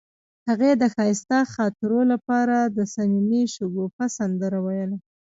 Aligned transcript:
هغې 0.49 0.71
د 0.81 0.83
ښایسته 0.93 1.37
خاطرو 1.55 1.99
لپاره 2.11 2.57
د 2.77 2.79
صمیمي 2.93 3.43
شګوفه 3.55 4.05
سندره 4.17 4.59
ویله. 4.65 4.97